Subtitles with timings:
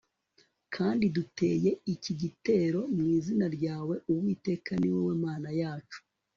[0.75, 5.99] kandi duteye iki gitero mu izina ryawe Uwiteka ni wowe Mana yacu